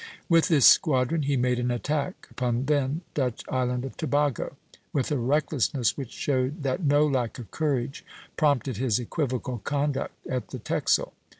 [0.27, 4.57] With this squadron he made an attack upon the then Dutch island of Tobago,
[4.91, 8.03] with a recklessness which showed that no lack of courage
[8.35, 11.13] prompted his equivocal conduct at the Texel.